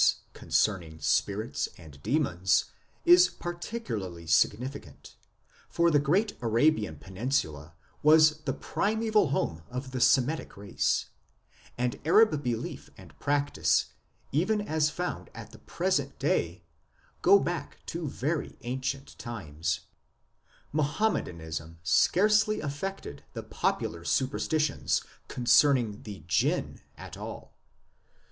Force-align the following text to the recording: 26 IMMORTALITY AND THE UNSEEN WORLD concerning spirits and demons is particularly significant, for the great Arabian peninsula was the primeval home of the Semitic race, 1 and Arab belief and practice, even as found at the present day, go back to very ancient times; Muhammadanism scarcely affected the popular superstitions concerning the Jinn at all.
26 0.33 0.67
IMMORTALITY 0.67 0.89
AND 0.97 0.97
THE 0.97 0.97
UNSEEN 0.97 1.03
WORLD 1.03 1.03
concerning 1.05 1.45
spirits 1.45 1.69
and 1.77 2.01
demons 2.01 2.65
is 3.05 3.29
particularly 3.29 4.25
significant, 4.25 5.15
for 5.69 5.91
the 5.91 5.99
great 5.99 6.35
Arabian 6.41 6.95
peninsula 6.95 7.75
was 8.01 8.39
the 8.45 8.53
primeval 8.53 9.27
home 9.29 9.61
of 9.69 9.91
the 9.91 10.01
Semitic 10.01 10.57
race, 10.57 11.05
1 11.75 11.75
and 11.91 11.99
Arab 12.03 12.41
belief 12.41 12.89
and 12.97 13.13
practice, 13.19 13.93
even 14.31 14.59
as 14.61 14.89
found 14.89 15.29
at 15.35 15.51
the 15.51 15.59
present 15.59 16.17
day, 16.17 16.63
go 17.21 17.37
back 17.37 17.77
to 17.85 18.07
very 18.09 18.57
ancient 18.63 19.15
times; 19.19 19.81
Muhammadanism 20.73 21.77
scarcely 21.83 22.59
affected 22.59 23.23
the 23.33 23.43
popular 23.43 24.03
superstitions 24.03 25.03
concerning 25.27 26.01
the 26.01 26.23
Jinn 26.25 26.81
at 26.97 27.17
all. 27.17 27.53